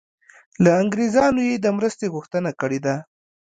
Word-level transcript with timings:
له 0.63 0.69
انګریزانو 0.81 1.41
یې 1.49 1.55
د 1.59 1.67
مرستې 1.77 2.05
غوښتنه 2.13 2.49
کړې 2.61 2.79
ده. 2.85 2.95